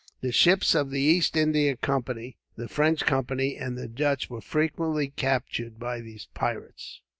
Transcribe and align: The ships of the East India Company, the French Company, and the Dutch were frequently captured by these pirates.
The 0.21 0.31
ships 0.31 0.73
of 0.73 0.89
the 0.89 0.99
East 0.99 1.37
India 1.37 1.77
Company, 1.77 2.39
the 2.55 2.67
French 2.67 3.05
Company, 3.05 3.55
and 3.55 3.77
the 3.77 3.87
Dutch 3.87 4.31
were 4.31 4.41
frequently 4.41 5.09
captured 5.09 5.77
by 5.77 6.01
these 6.01 6.25
pirates. 6.33 7.01